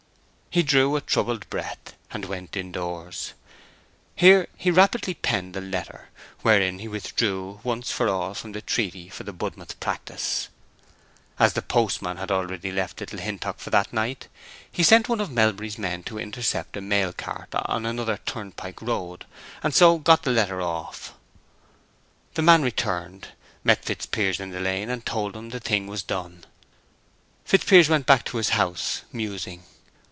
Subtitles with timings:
[0.53, 3.31] He drew a troubled breath, and went in doors.
[4.17, 6.09] Here he rapidly penned a letter,
[6.41, 10.49] wherein he withdrew once for all from the treaty for the Budmouth practice.
[11.39, 14.27] As the postman had already left Little Hintock for that night,
[14.69, 19.25] he sent one of Melbury's men to intercept a mail cart on another turnpike road,
[19.63, 21.13] and so got the letter off.
[22.33, 23.29] The man returned,
[23.63, 26.43] met Fitzpiers in the lane, and told him the thing was done.
[27.45, 29.63] Fitzpiers went back to his house musing.